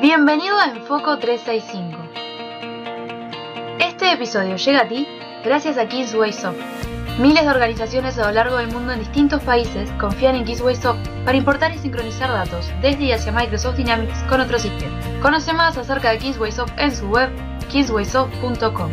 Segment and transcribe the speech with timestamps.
[0.00, 1.98] Bienvenido a Enfoco 365.
[3.78, 5.06] Este episodio llega a ti
[5.44, 6.58] gracias a KissWaySoft.
[7.18, 11.36] Miles de organizaciones a lo largo del mundo en distintos países confían en KissWaySoft para
[11.36, 15.04] importar y sincronizar datos desde y hacia Microsoft Dynamics con otros sistemas.
[15.20, 17.30] Conoce más acerca de KissWaySoft en su web
[17.68, 18.90] kisswaysoft.com.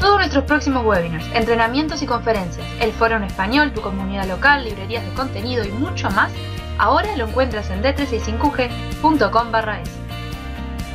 [0.00, 5.04] Todos nuestros próximos webinars, entrenamientos y conferencias, el foro en español, tu comunidad local, librerías
[5.04, 6.30] de contenido y mucho más,
[6.78, 9.90] ahora lo encuentras en d365g.com es.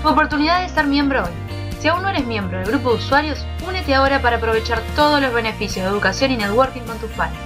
[0.01, 1.31] Tu oportunidad de ser miembro hoy.
[1.79, 5.33] Si aún no eres miembro del grupo de usuarios, únete ahora para aprovechar todos los
[5.33, 7.37] beneficios de educación y networking con tus pares.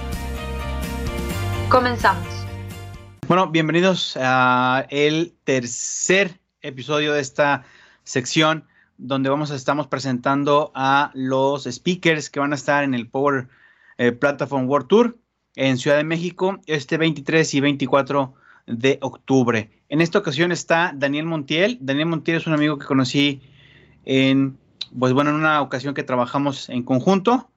[1.68, 2.26] Comenzamos.
[3.28, 7.64] Bueno, bienvenidos a el tercer episodio de esta
[8.02, 8.66] sección
[8.96, 13.48] donde vamos estamos presentando a los speakers que van a estar en el Power
[13.98, 15.18] eh, Platform World Tour
[15.56, 18.34] en Ciudad de México este 23 y 24
[18.66, 19.70] de octubre.
[19.88, 21.78] En esta ocasión está Daniel Montiel.
[21.80, 23.42] Daniel Montiel es un amigo que conocí
[24.04, 24.58] en,
[24.98, 27.50] pues bueno, en una ocasión que trabajamos en conjunto.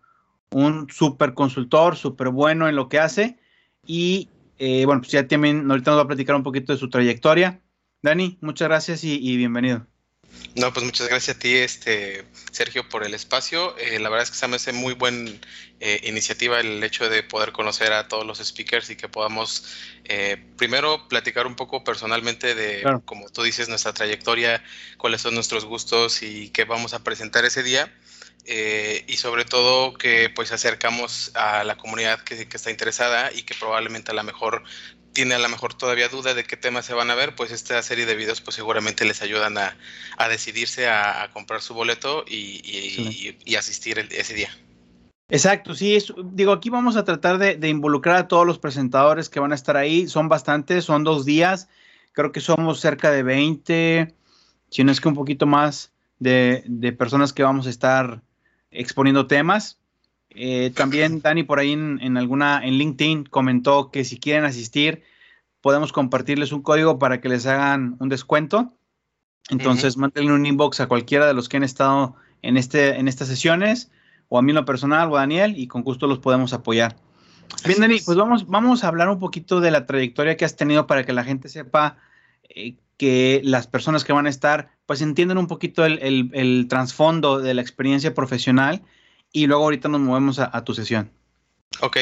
[0.51, 3.37] Un súper consultor, súper bueno en lo que hace.
[3.85, 6.89] Y eh, bueno, pues ya también ahorita nos va a platicar un poquito de su
[6.89, 7.61] trayectoria.
[8.01, 9.87] Dani, muchas gracias y bienvenido.
[10.57, 13.77] No, pues muchas gracias a ti, este Sergio, por el espacio.
[13.77, 15.31] Eh, la verdad es que se me hace muy buena
[15.79, 19.65] eh, iniciativa el hecho de poder conocer a todos los speakers y que podamos
[20.05, 24.63] eh, primero platicar un poco personalmente de, como tú dices, nuestra trayectoria,
[24.97, 27.93] cuáles son nuestros gustos y qué vamos a presentar ese día.
[29.07, 33.53] y sobre todo que pues acercamos a la comunidad que, que, está interesada y que
[33.53, 34.63] probablemente a lo mejor
[35.17, 37.81] tiene a lo mejor todavía duda de qué temas se van a ver, pues esta
[37.81, 39.75] serie de videos pues seguramente les ayudan a,
[40.29, 44.49] decidirse a, comprar su boleto y, asistir ese día.
[45.27, 49.53] Exacto, sí, digo, aquí vamos a tratar de, involucrar a todos los presentadores que van
[49.53, 51.67] a estar ahí, son bastantes, son dos días,
[52.11, 54.13] creo que somos cerca de 20,
[54.69, 56.63] si no es que un poquito más de,
[56.95, 58.21] personas que vamos a estar
[58.69, 59.79] exponiendo temas.
[60.29, 65.01] Eh, también Dani por ahí en, alguna, en LinkedIn comentó que si quieren asistir,
[65.67, 68.73] podemos compartirles un código para que les hagan un descuento.
[69.49, 73.27] Entonces, uh un inbox a cualquiera de los que han estado en, este, en estas
[73.27, 73.91] sesiones,
[74.29, 76.95] o a mí en lo personal, o a Daniel, y con gusto los podemos apoyar.
[77.65, 80.87] Bien, Dani, pues vamos, vamos a hablar un poquito de la trayectoria que has tenido
[80.87, 81.97] para que la gente sepa
[82.47, 87.39] eh, que las personas que van a estar, pues entiendan un poquito el, el trasfondo
[87.39, 88.83] de la experiencia profesional
[89.33, 91.11] y luego ahorita nos movemos a, tu sesión.
[91.81, 91.97] Ok,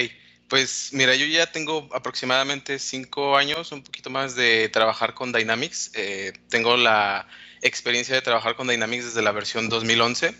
[0.47, 5.91] pues mira, yo ya tengo aproximadamente cinco años, un poquito más de trabajar con Dynamics.
[5.95, 7.27] Eh, tengo la
[7.61, 10.35] experiencia de trabajar con Dynamics desde la versión 2011.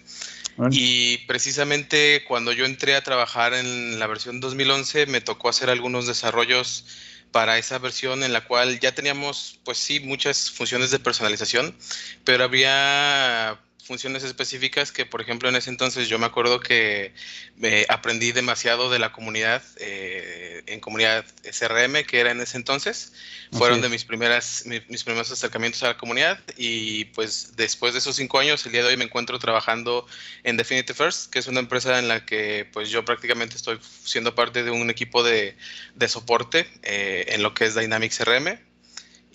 [0.72, 6.08] Y precisamente cuando yo entré a trabajar en la versión 2011 me tocó hacer algunos
[6.08, 6.86] desarrollos
[7.32, 11.76] para esa versión en la cual ya teníamos, pues sí, muchas funciones de personalización,
[12.24, 17.14] pero había funciones específicas que, por ejemplo, en ese entonces yo me acuerdo que
[17.62, 23.14] eh, aprendí demasiado de la comunidad, eh, en comunidad SRM, que era en ese entonces.
[23.52, 28.16] Fueron de mis, primeras, mis, primeros acercamientos a la comunidad y pues después de esos
[28.16, 30.08] cinco años, el día de hoy me encuentro trabajando
[30.44, 34.34] en Definitive First, que es una empresa en la que pues yo prácticamente estoy siendo
[34.34, 35.56] parte de un equipo de,
[35.94, 38.58] de soporte eh, en lo que es Dynamics CRM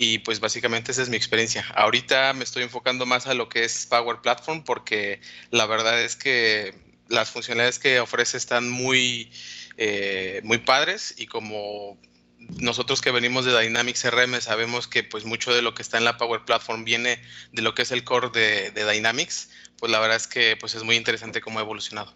[0.02, 1.62] y pues básicamente esa es mi experiencia.
[1.74, 6.16] Ahorita me estoy enfocando más a lo que es Power Platform porque la verdad es
[6.16, 6.74] que
[7.08, 9.30] las funcionalidades que ofrece están muy,
[9.76, 12.00] eh, muy padres y como
[12.38, 16.06] nosotros que venimos de Dynamics CRM sabemos que pues mucho de lo que está en
[16.06, 17.20] la Power Platform viene
[17.52, 20.82] de lo que es el core de, Dynamics, pues la verdad es que pues es
[20.82, 22.14] muy interesante cómo ha evolucionado.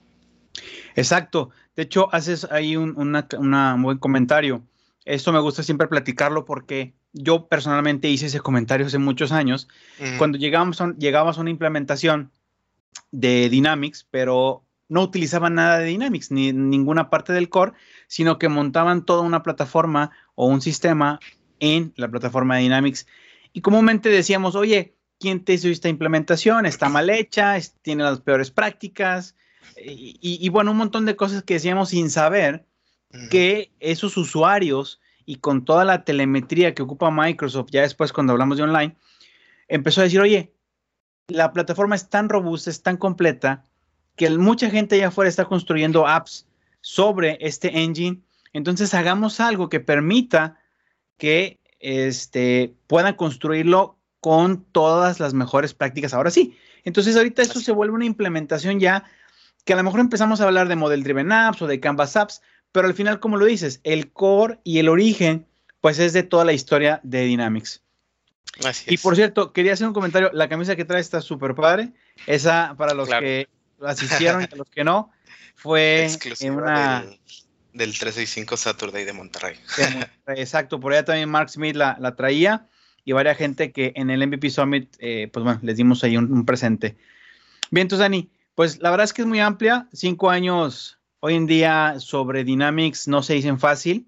[0.96, 1.50] Exacto.
[1.76, 4.64] De hecho, haces ahí un buen comentario.
[5.04, 9.68] Esto me gusta siempre platicarlo porque yo personalmente hice ese comentario hace muchos años,
[10.18, 12.32] cuando llegamos a, llegabas a una implementación
[13.12, 17.72] de Dynamics, pero no utilizaban nada de Dynamics, ni ninguna parte del core,
[18.08, 21.20] sino que montaban toda una plataforma o un sistema
[21.60, 23.06] en la plataforma de Dynamics.
[23.52, 26.66] Y comúnmente decíamos, oye, ¿quién te hizo esta implementación?
[26.66, 29.36] Está mal hecha, tiene las peores prácticas.
[29.76, 32.66] Y, bueno, un montón de cosas que decíamos sin saber
[33.30, 38.56] que esos usuarios y con toda la telemetría que ocupa Microsoft, ya después cuando hablamos
[38.58, 38.96] de online,
[39.68, 40.52] empezó a decir, oye,
[41.28, 43.64] la plataforma es tan robusta, es tan completa,
[44.16, 46.46] que mucha gente allá afuera está construyendo apps
[46.80, 48.20] sobre este engine.
[48.52, 50.58] Entonces hagamos algo que permita
[51.16, 56.14] que este, puedan construirlo con todas las mejores prácticas.
[56.14, 56.56] Ahora sí.
[56.84, 59.04] Entonces ahorita esto se vuelve una implementación ya
[59.64, 62.42] que a lo mejor empezamos a hablar de Model Driven Apps o de Canvas Apps,
[62.74, 65.46] pero al final, como lo dices, el core y el origen,
[65.80, 67.82] pues es de toda la historia de Dynamics.
[68.88, 70.30] y por cierto, quería hacer un comentario.
[70.32, 71.92] La camisa que trae está súper padre.
[72.26, 73.46] Esa, para los que
[73.80, 75.12] asistieron y los que no,
[75.54, 76.08] fue
[76.40, 77.04] en una...
[77.72, 79.56] Del, 365 Saturday de Monterrey.
[80.26, 82.66] Exacto, por allá también Mark Smith la, la, traía
[83.04, 86.44] y varias gente que en el MVP Summit, eh, pues bueno, les dimos ahí un,
[86.44, 86.96] presente.
[87.70, 89.86] Bien, entonces Dani, pues la verdad es que es muy amplia.
[89.92, 94.06] Cinco años hoy en día sobre Dynamics no se dicen fácil.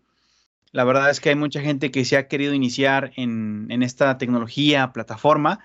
[0.73, 4.19] La verdad es que hay mucha gente que se ha querido iniciar en, en esta
[4.19, 5.61] tecnología, plataforma.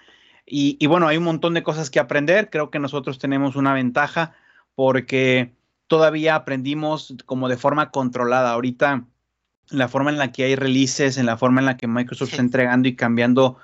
[0.45, 2.49] Y, y, bueno, hay un montón de cosas que aprender.
[2.49, 4.33] Creo que nosotros tenemos una ventaja
[4.75, 5.51] porque
[5.87, 8.53] todavía aprendimos como de forma controlada.
[8.53, 9.03] Ahorita
[9.71, 12.41] la forma en la que hay releases, en la forma en la que Microsoft está
[12.41, 13.57] entregando y cambiando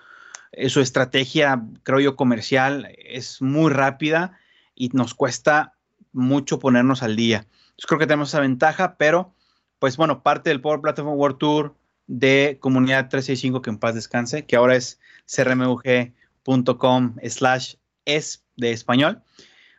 [0.52, 4.38] eh, su estrategia, creo yo, comercial, es muy rápida
[4.76, 5.72] y nos cuesta
[6.12, 7.48] mucho ponernos al día.
[7.78, 9.36] Yo creo que tenemos esa ventaja, pero
[9.80, 11.76] pues bueno, parte del Power Platform World Tour
[12.08, 17.76] de Comunidad 365, que en paz descanse, que ahora es crmug.com slash
[18.06, 19.22] es de español.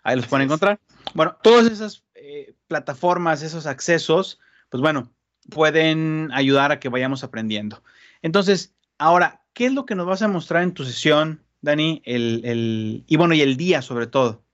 [0.03, 0.79] Ahí los pueden encontrar.
[1.15, 5.13] Bueno, todas esas eh, plataformas, esos accesos, pues bueno,
[5.51, 7.83] pueden ayudar a que vayamos aprendiendo.
[8.23, 12.03] Entonces, ahora, ¿qué es lo que nos vas a mostrar en tu sesión, Dani?
[12.05, 14.45] El, y bueno, y el día sobre todo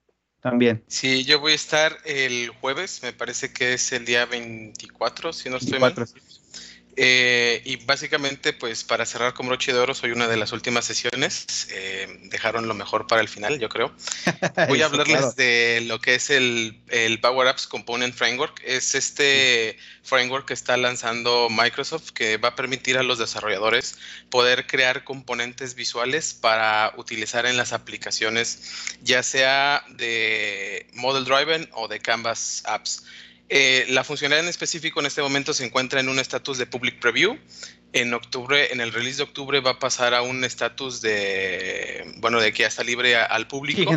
[0.45, 0.83] también.
[0.87, 5.49] Sí, yo voy a estar el jueves, me parece que es el día 24, si
[5.49, 5.95] no estoy mal.
[6.97, 10.85] Eh, y básicamente, pues para cerrar con broche de oro, soy una de las últimas
[10.85, 11.67] sesiones.
[11.71, 13.93] Eh, dejaron lo mejor para el final, yo creo.
[14.69, 18.61] Voy a hablarles de lo que es el, el, Power Apps Component Framework.
[18.63, 23.97] Es este framework que está lanzando Microsoft que va a permitir a los desarrolladores
[24.29, 31.87] poder crear componentes visuales para utilizar en las aplicaciones, ya sea de Model Driven o
[31.87, 33.03] de Canvas Apps.
[33.47, 36.99] Eh, la funcionalidad en específico en este momento se encuentra en un estatus de public
[36.99, 37.37] preview.
[37.93, 42.41] En octubre, en el release de octubre va a pasar a un estatus de, bueno,
[42.41, 43.91] de que ya está libre al público.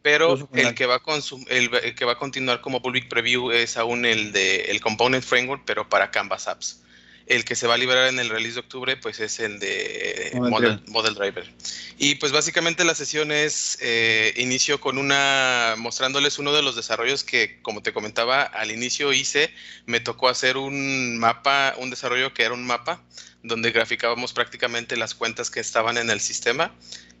[0.00, 1.02] pero el que, va a
[1.48, 5.64] el, que va a continuar como public preview es aún el de el component framework,
[5.66, 6.82] pero para Canvas apps.
[7.32, 10.32] El que se va a liberar en el release de octubre, pues es el de
[10.34, 11.50] Model, Driver.
[11.96, 17.24] Y pues básicamente la sesión es eh, inicio con una, mostrándoles uno de los desarrollos
[17.24, 19.50] que, como te comentaba, al inicio hice,
[19.86, 23.02] me tocó hacer un mapa, un desarrollo que era un mapa,
[23.42, 26.74] donde graficábamos prácticamente las cuentas que estaban en el sistema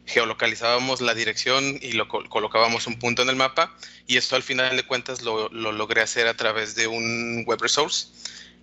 [0.04, 3.74] geolocalizábamos la dirección y lo colocábamos un punto en el mapa
[4.06, 7.60] y esto al final de cuentas lo, lo, logré hacer a través de un web
[7.60, 8.08] resource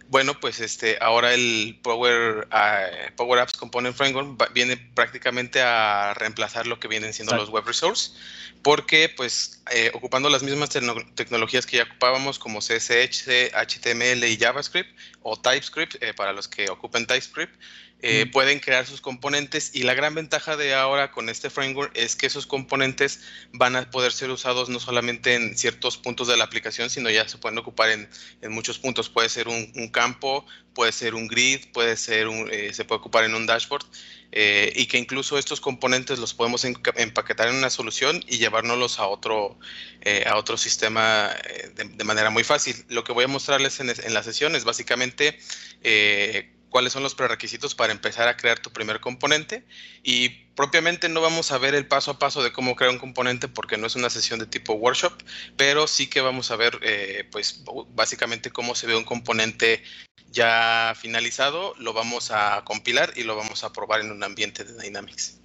[0.09, 6.65] bueno, pues este, ahora el Power, uh, Power Apps Component Framework viene prácticamente a reemplazar
[6.65, 8.15] lo que vienen siendo los web resources,
[8.63, 14.89] porque pues eh, ocupando las mismas tecnologías que ya ocupábamos como CSS, HTML y JavaScript
[15.21, 17.53] o TypeScript eh, para los que ocupen TypeScript,
[18.01, 22.15] eh, pueden crear sus componentes y la gran ventaja de ahora con este framework es
[22.15, 23.19] que esos componentes
[23.51, 27.27] van a poder ser usados no solamente en ciertos puntos de la aplicación, sino ya
[27.27, 28.07] se pueden ocupar en,
[28.49, 29.09] muchos puntos.
[29.09, 33.25] Puede ser un, campo, puede ser un grid, puede ser un, eh, se puede ocupar
[33.25, 33.85] en un dashboard
[34.31, 39.07] eh, y que incluso estos componentes los podemos empaquetar en una solución y llevárnoslos a
[39.07, 39.59] otro,
[40.25, 41.35] a otro sistema
[41.75, 42.85] de, manera muy fácil.
[42.87, 45.37] Lo que voy a mostrarles en, en la sesión es básicamente
[46.69, 49.65] cuáles son los prerequisitos para empezar a crear tu primer componente
[50.03, 53.47] y propiamente no vamos a ver el paso a paso de cómo crear un componente
[53.47, 55.13] porque no es una sesión de tipo workshop,
[55.57, 57.63] pero sí que vamos a ver eh, pues
[57.95, 59.83] básicamente cómo se ve un componente
[60.31, 64.79] ya finalizado, lo vamos a compilar y lo vamos a probar en un ambiente de
[64.81, 65.39] Dynamics.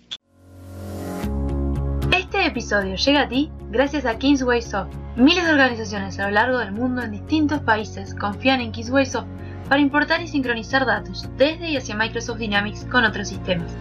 [2.12, 4.94] Este episodio llega a ti gracias a Kingsway Soft.
[5.16, 9.28] Miles de organizaciones a lo largo del mundo en distintos países confían en Kingsway Soft
[9.68, 13.74] para importar y sincronizar datos desde y hacia Microsoft Dynamics con otros sistemas.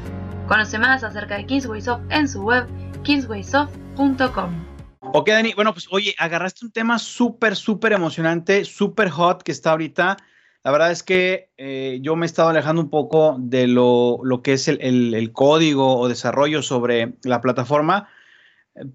[0.48, 2.68] Conoce más acerca de Kingswaysoft en su web
[3.04, 4.74] kingswaysoft.com.
[5.16, 9.72] Ok, Dani, bueno, pues oye, agarraste un tema súper, súper emocionante, súper hot que está
[9.72, 10.18] ahorita.
[10.64, 14.54] La verdad es que eh, yo me he estado alejando un poco de lo, que
[14.54, 18.08] es el, código o desarrollo sobre la plataforma,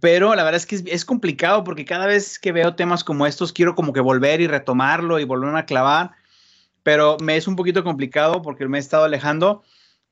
[0.01, 3.27] pero la verdad es que es, es, complicado porque cada vez que veo temas como
[3.27, 6.13] estos quiero como que volver y retomarlo y volver a clavar
[6.89, 9.63] pero me es un poquito complicado porque me he estado alejando,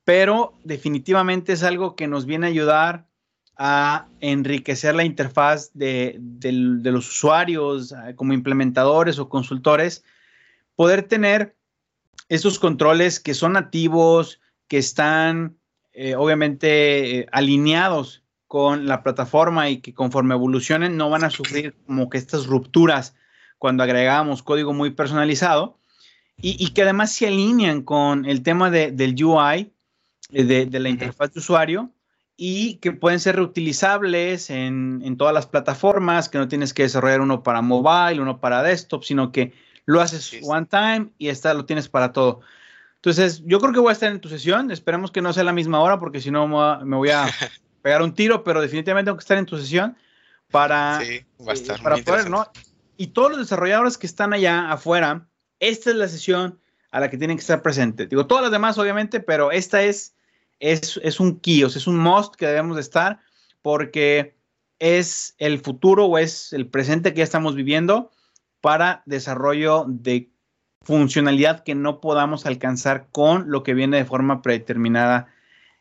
[0.05, 3.07] pero definitivamente es algo que nos viene a ayudar
[3.57, 6.21] a enriquecer la interfaz de,
[6.85, 10.05] los usuarios eh, como implementadores o consultores,
[10.75, 11.57] poder tener
[12.29, 15.57] esos controles que son nativos, que están
[15.95, 21.75] eh, obviamente eh, alineados con la plataforma y que conforme evolucionen no van a sufrir
[21.87, 23.15] como que estas rupturas
[23.57, 25.79] cuando agregamos código muy personalizado
[26.39, 29.73] y, que además se alinean con el tema del UI,
[30.33, 31.91] eh, de, la interfaz de usuario,
[32.37, 37.43] y que pueden ser reutilizables en, todas las plataformas, que no tienes que desarrollar uno
[37.43, 39.55] para mobile, uno para desktop, sino que
[39.87, 42.41] lo haces one time y esta lo tienes para todo.
[42.97, 44.71] Entonces, yo creo que voy a estar en tu sesión.
[44.71, 46.47] Esperemos que no sea la misma hora, porque si no
[46.85, 47.27] me voy a
[47.83, 49.97] pegar un tiro, pero definitivamente tengo que estar en tu sesión
[50.51, 52.47] para, sí, va a eh, estar para poder, ¿no?
[52.97, 55.29] Y todos los desarrolladores que están allá afuera,
[55.61, 56.59] esta es la sesión
[56.91, 58.09] a la que tienen que estar presentes.
[58.09, 60.15] Digo, todas las demás, obviamente, pero esta es,
[60.61, 63.21] es, es un key, o sea, es un must que debemos de estar
[63.63, 64.37] porque
[64.79, 68.11] es el futuro o es el presente que ya estamos viviendo
[68.61, 70.31] para desarrollo de
[70.83, 75.33] funcionalidad que no podamos alcanzar con lo que viene de forma predeterminada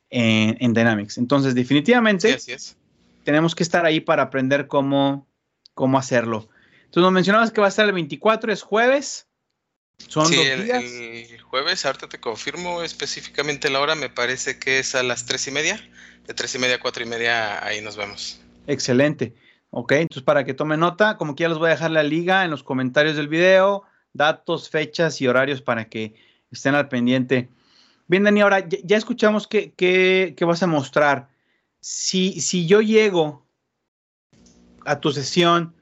[0.10, 1.18] en, Dynamics.
[1.18, 2.38] Entonces, definitivamente,
[3.24, 5.28] tenemos que estar ahí para aprender cómo,
[5.74, 6.48] cómo hacerlo.
[6.86, 9.28] Entonces, nos mencionabas que va a estar el 24, es jueves.
[10.08, 14.96] Son sí, el, el, jueves, ahorita te confirmo específicamente la hora, me parece que es
[14.96, 15.80] a las tres y media.
[16.28, 18.40] De tres y media a cuatro y media, ahí nos vemos.
[18.68, 19.34] Excelente.
[19.70, 22.46] Ok, entonces para que tome nota, como que ya les voy a dejar la liga
[22.46, 23.84] en los comentarios del video
[24.16, 26.16] datos, fechas y horarios para que
[26.50, 27.50] estén al pendiente.
[28.08, 31.30] Bien, Dani, ahora ya, escuchamos qué, vas a mostrar.
[31.82, 33.46] Si, si yo llego
[34.86, 35.76] a tu sesión,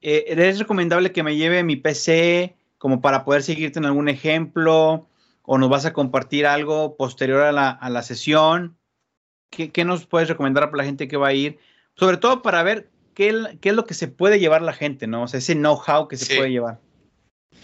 [0.00, 5.08] eh, ¿es recomendable que me lleve mi PC como para poder seguirte en algún ejemplo?
[5.42, 8.78] ¿O nos vas a compartir algo posterior a la, sesión?
[9.50, 11.58] ¿Qué, nos puedes recomendar para la gente que va a ir?
[11.96, 15.24] Sobre todo para ver qué, es lo que se puede llevar la gente, ¿no?
[15.24, 16.78] O sea, ese know-how que se puede llevar.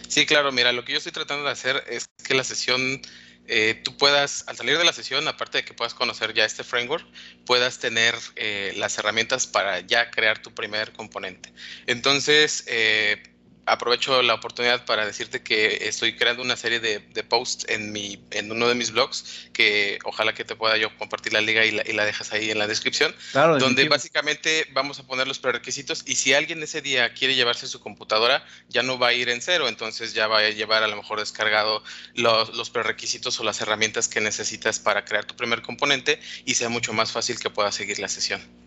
[0.08, 3.02] Sí, claro, mira, lo que yo estoy tratando de hacer es que la sesión,
[3.46, 6.64] eh, tú puedas, al salir de la sesión, aparte de que puedas conocer ya este
[6.64, 7.06] framework,
[7.44, 11.52] puedas tener eh, las herramientas para ya crear tu primer componente.
[11.86, 13.33] Entonces, eh,
[13.66, 18.52] aprovecho la oportunidad para decirte que estoy creando una serie de, posts en, mi, en
[18.52, 22.04] uno de mis blogs que ojalá que te pueda yo compartir la liga y la,
[22.04, 26.62] dejas ahí en la descripción, donde básicamente vamos a poner los prerequisitos y si alguien
[26.62, 30.26] ese día quiere llevarse su computadora, ya no va a ir en cero, entonces ya
[30.26, 31.82] va a llevar a lo mejor descargado
[32.14, 36.68] los, los prerequisitos o las herramientas que necesitas para crear tu primer componente y sea
[36.68, 38.63] mucho más fácil que puedas seguir la sesión.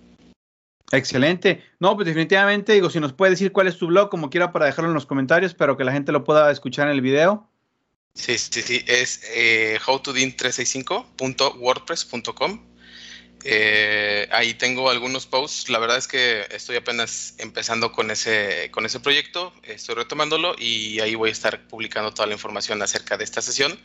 [0.92, 1.64] Excelente.
[1.80, 4.66] No, pues definitivamente, digo, si nos puede decir cuál es tu blog, como quiera, para
[4.66, 7.50] dejarlo en los comentarios, pero que la gente lo pueda escuchar en el video.
[8.14, 8.84] Sí, sí, sí.
[8.88, 12.77] Es eh, howtodin365.wordpress.com.
[13.50, 15.70] Eh, ahí tengo algunos posts.
[15.70, 19.54] La verdad es que estoy apenas empezando con ese, con ese proyecto.
[19.64, 23.80] Estoy retomándolo y ahí voy a estar publicando toda la información acerca de esta sesión.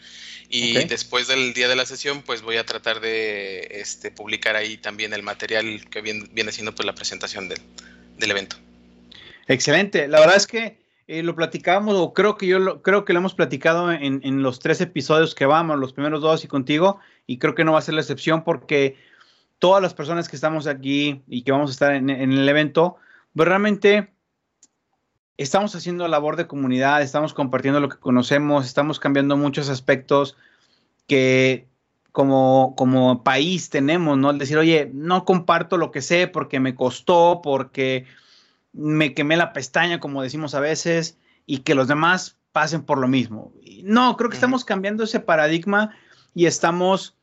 [0.49, 4.79] Y después del día de la sesión, pues voy a tratar de este, publicar ahí
[4.79, 7.61] también el material que viene, viene siendo pues, la presentación del,
[8.19, 8.57] evento.
[9.47, 10.09] Excelente.
[10.09, 10.77] La verdad es que
[11.07, 14.43] eh, lo platicamos, o creo que yo lo, creo que lo hemos platicado en, en
[14.43, 17.79] los tres episodios que vamos, los primeros dos y contigo, y creo que no va
[17.79, 18.97] a ser la excepción porque
[19.63, 22.97] todas las personas que estamos aquí y que vamos a estar en, el evento,
[23.33, 24.13] pues realmente
[25.37, 30.37] estamos haciendo labor de comunidad, estamos compartiendo lo que conocemos, estamos cambiando muchos aspectos
[31.07, 31.69] que
[32.11, 34.31] como, como país tenemos, ¿no?
[34.31, 38.07] El decir, oye, no comparto lo que sé porque me costó, porque
[38.73, 43.07] me quemé la pestaña, como decimos a veces, y que los demás pasen por lo
[43.07, 43.53] mismo.
[43.85, 45.95] No, creo que estamos cambiando ese paradigma
[46.35, 47.17] y estamos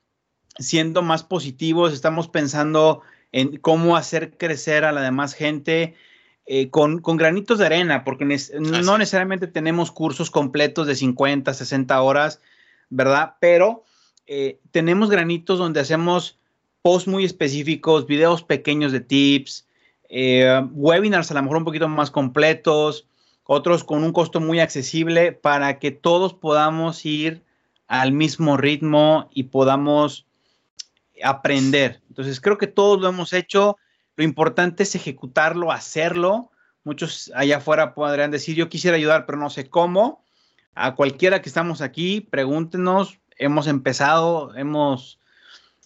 [0.60, 3.01] siendo más positivos, estamos pensando
[3.32, 5.96] en cómo hacer crecer a la demás gente
[6.46, 12.42] eh, con, granitos de arena, porque no necesariamente tenemos cursos completos de 50, 60 horas,
[12.89, 13.36] ¿verdad?
[13.39, 13.84] Pero
[14.25, 16.39] eh, tenemos granitos donde hacemos
[16.82, 19.68] posts muy específicos, videos pequeños de tips,
[20.10, 23.08] eh, webinars a lo mejor un poquito más completos,
[23.44, 27.44] otros con un costo muy accesible para que todos podamos ir
[27.88, 30.25] al mismo ritmo y podamos
[31.24, 32.02] aprender.
[32.10, 33.78] Entonces, creo que todos lo hemos hecho.
[34.16, 36.52] Lo importante es ejecutarlo, hacerlo.
[36.84, 40.24] Muchos allá afuera podrían decir, yo quisiera ayudar, pero no sé cómo.
[40.76, 43.20] A cualquiera que estamos aquí, pregúntenos.
[43.38, 45.20] Hemos empezado, hemos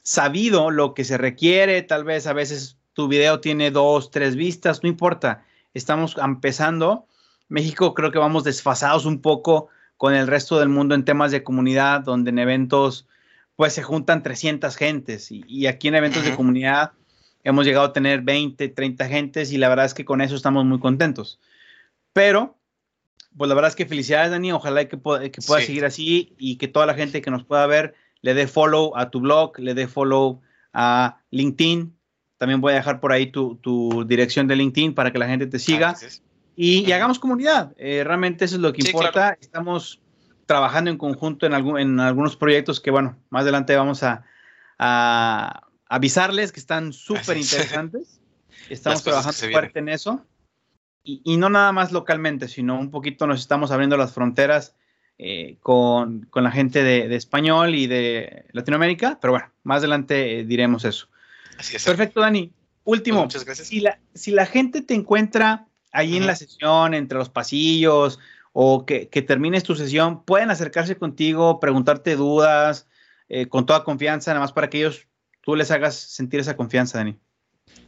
[0.03, 1.81] sabido lo que se requiere.
[1.81, 5.45] Tal vez a veces tu video tiene dos, tres vistas, no importa.
[5.73, 7.07] Estamos empezando.
[7.49, 11.43] México creo que vamos desfasados un poco con el resto del mundo en temas de
[11.43, 13.07] comunidad, donde en eventos
[13.63, 16.91] pues se juntan 300 gentes y, aquí en eventos de comunidad
[17.45, 20.65] hemos llegado a tener 20, 30 gentes y la verdad es que con eso estamos
[20.65, 21.39] muy contentos.
[22.11, 22.57] Pero,
[23.37, 24.51] pues la verdad es que felicidades, Dani.
[24.51, 24.99] Ojalá que,
[25.31, 28.47] que pueda seguir así y que toda la gente que nos pueda ver le dé
[28.47, 30.41] follow a tu blog, le dé follow
[30.73, 31.95] a LinkedIn.
[32.37, 35.57] También voy a dejar por ahí tu, dirección de LinkedIn para que la gente te
[35.57, 35.95] siga.
[36.57, 37.71] y, hagamos comunidad.
[37.77, 39.37] Eh, realmente eso es lo que importa.
[39.39, 40.01] Estamos
[40.45, 44.23] trabajando en conjunto en, algún, en algunos proyectos que, bueno, más adelante vamos a,
[45.87, 48.19] avisarles que están súper interesantes.
[48.69, 50.25] Estamos trabajando fuerte en eso.
[51.05, 54.73] Y, no nada más localmente, sino un poquito nos estamos abriendo las fronteras
[55.17, 59.19] eh, con, la gente de, español y de Latinoamérica.
[59.21, 61.09] Pero bueno, más adelante eh, diremos eso.
[61.57, 61.83] Así es.
[61.83, 62.53] Perfecto, Dani.
[62.85, 63.67] Último, pues muchas gracias.
[63.67, 68.19] Si, la, si la gente te encuentra ahí en la sesión, entre los pasillos,
[68.53, 72.87] o que, termines tu sesión, pueden acercarse contigo, preguntarte dudas,
[73.27, 75.07] eh, con toda confianza, nada más para que ellos,
[75.41, 77.17] tú les hagas sentir esa confianza, Dani.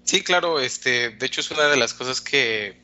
[0.04, 2.84] Sí, claro, este, de hecho es una de las cosas que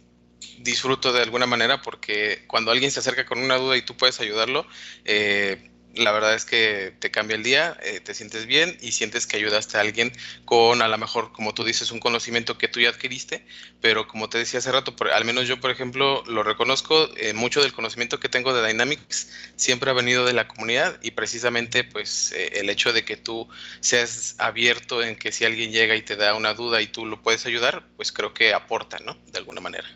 [0.60, 4.20] disfruto de alguna manera porque cuando alguien se acerca con una duda y tú puedes
[4.20, 4.66] ayudarlo,
[5.06, 9.28] eh, la verdad es que te cambia el día, eh, te sientes bien y sientes
[9.28, 10.12] que ayudaste a alguien
[10.46, 13.46] con a lo mejor, como tú dices, un conocimiento que tú ya adquiriste,
[13.82, 17.62] pero como te decía hace rato, al menos yo, por ejemplo, lo reconozco, eh, mucho
[17.62, 22.32] del conocimiento que tengo de Dynamics siempre ha venido de la comunidad y precisamente pues
[22.32, 23.50] eh, el hecho de que tú
[23.82, 27.22] seas abierto en que si alguien llega y te da una duda y tú lo
[27.22, 29.18] puedes ayudar, pues creo que aporta, ¿no?
[29.32, 29.88] De alguna manera.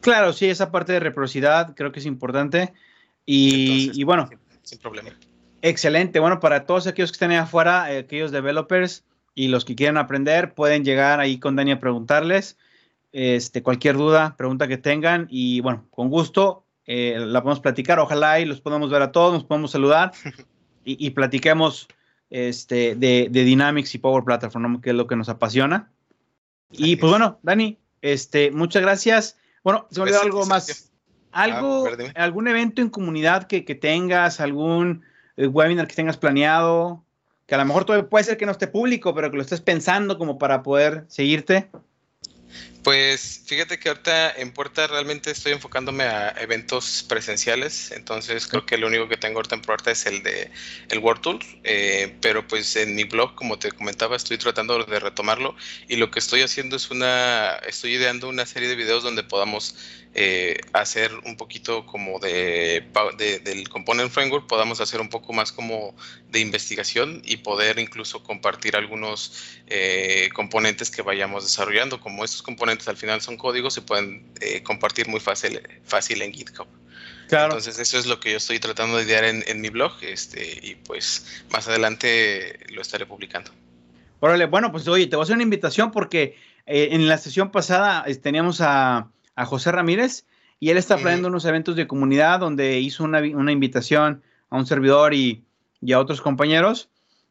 [0.00, 2.74] Claro, sí, esa parte de reciprocidad creo que es importante
[3.24, 4.28] y, y bueno.
[4.62, 5.10] Sin problema.
[5.66, 6.20] Excelente.
[6.20, 9.02] Bueno, para todos aquellos que estén ahí afuera, eh, aquellos developers
[9.34, 12.58] y los que quieran aprender, pueden llegar ahí con Dani a preguntarles.
[13.12, 17.98] Este, cualquier duda, pregunta que tengan y bueno, con gusto eh, la podemos platicar.
[17.98, 20.12] Ojalá y los podamos ver a todos, nos podemos saludar
[20.84, 21.88] y, platiquemos
[22.28, 25.90] este, de, Dynamics y Power Platform, que es lo que nos apasiona.
[26.72, 29.38] Y pues bueno, Dani, este, muchas gracias.
[29.62, 30.92] Bueno, se me olvidó algo más.
[31.32, 35.02] ¿Algo, ah, algún evento en comunidad que, que tengas, algún
[35.36, 37.04] webinar que tengas planeado,
[37.46, 40.18] que a lo mejor puede ser que no esté público, pero que lo estés pensando
[40.18, 41.68] como para poder seguirte?
[42.84, 48.76] Pues fíjate que ahorita en Puerta realmente estoy enfocándome a eventos presenciales, entonces creo que
[48.76, 50.50] lo único que tengo ahorita en Puerta es el de
[50.90, 55.00] el World Tour, eh, pero pues en mi blog, como te comentaba, estoy tratando de
[55.00, 55.56] retomarlo
[55.88, 60.03] y lo que estoy haciendo es una, estoy ideando una serie de videos donde podamos
[60.16, 62.86] eh, hacer un poquito como de,
[63.42, 65.96] del Component Framework, podamos hacer un poco más como
[66.30, 71.98] de investigación y poder incluso compartir algunos eh, componentes que vayamos desarrollando.
[71.98, 76.32] Como estos componentes al final son códigos, se pueden eh, compartir muy fácil, fácil en
[76.32, 76.68] GitHub.
[77.28, 80.60] Entonces eso es lo que yo estoy tratando de idear en, en mi blog este,
[80.62, 83.50] y pues más adelante lo estaré publicando.
[84.20, 88.04] Órale, bueno, pues oye, te voy a hacer una invitación porque en la sesión pasada
[88.22, 90.26] teníamos a a José Ramírez
[90.60, 95.14] y él está planeando unos eventos de comunidad donde hizo una, invitación a un servidor
[95.14, 95.44] y,
[95.92, 96.88] a otros compañeros.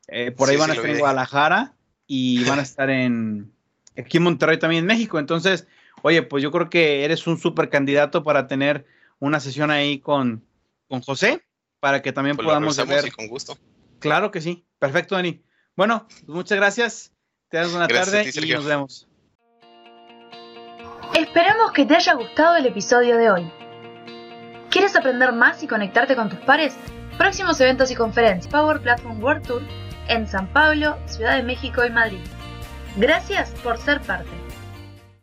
[0.08, 1.74] Eh, por ahí van a estar en Guadalajara
[2.06, 3.52] y van a estar en
[3.98, 5.20] aquí en Monterrey también en México.
[5.20, 5.68] Entonces,
[6.02, 8.86] oye, pues yo creo que eres un súper candidato para tener
[9.20, 10.44] una sesión ahí con,
[10.88, 11.44] con José
[11.80, 13.12] para que también pues podamos ver.
[13.14, 13.58] con gusto.
[14.00, 14.66] Claro que sí.
[14.80, 15.42] Perfecto, Dani.
[15.76, 17.12] Bueno, pues muchas gracias.
[17.50, 19.08] Te das buena tarde y nos vemos.
[21.14, 23.52] Esperamos que te haya gustado el episodio de hoy.
[24.72, 26.76] ¿Quieres aprender más y conectarte con tus pares?
[27.20, 29.62] Próximos eventos y conferencias Power Platform World Tour
[30.08, 32.18] en San Pablo, Ciudad de México y Madrid.
[32.98, 34.43] Gracias por ser parte.